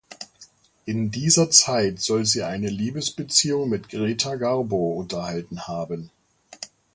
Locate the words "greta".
3.89-4.33